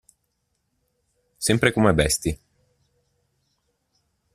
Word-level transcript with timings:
Sempre 1.37 1.71
come 1.71 1.93
bestie. 1.93 2.39